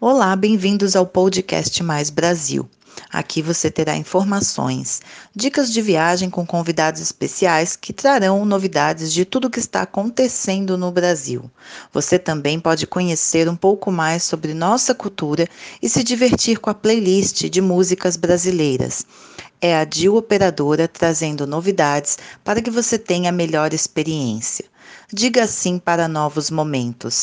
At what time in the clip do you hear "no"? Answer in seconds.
10.76-10.90